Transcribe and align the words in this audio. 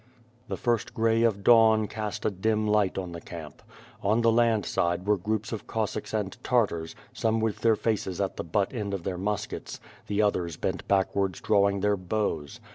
The 0.47 0.57
first 0.57 0.95
gray 0.95 1.21
of 1.21 1.43
dawn 1.43 1.85
cast 1.87 2.25
a 2.25 2.31
dim 2.31 2.65
light 2.65 2.97
on 2.97 3.11
the 3.11 3.21
camp. 3.21 3.61
On 4.01 4.21
the 4.21 4.31
land 4.31 4.65
side 4.65 5.05
were 5.05 5.15
groups 5.15 5.51
of 5.51 5.67
Cossacks 5.67 6.11
and 6.11 6.35
Tartars, 6.43 6.95
some 7.13 7.39
with 7.39 7.59
their 7.59 7.75
faces 7.75 8.19
at 8.19 8.35
the 8.35 8.43
butt 8.43 8.73
end 8.73 8.95
of 8.95 9.03
their 9.03 9.19
muskets; 9.19 9.79
the 10.07 10.19
others 10.23 10.57
bent 10.57 10.87
backwards 10.87 11.39
drawing 11.39 11.81
their 11.81 11.97
bows. 11.97 12.59